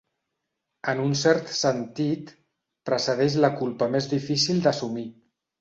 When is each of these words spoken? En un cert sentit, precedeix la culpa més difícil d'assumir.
En 0.93 1.01
un 1.03 1.11
cert 1.23 1.51
sentit, 1.57 2.33
precedeix 2.91 3.39
la 3.47 3.53
culpa 3.63 3.93
més 3.97 4.11
difícil 4.19 4.65
d'assumir. 4.69 5.07